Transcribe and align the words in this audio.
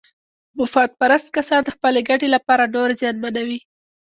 مفاد 0.59 0.89
پرست 0.99 1.27
کسان 1.37 1.61
د 1.63 1.69
خپلې 1.75 1.99
ګټې 2.09 2.27
لپاره 2.35 2.71
نور 2.75 2.89
زیانمنوي. 2.99 3.59